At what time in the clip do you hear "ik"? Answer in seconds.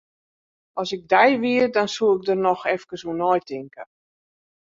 0.95-1.03, 2.15-2.21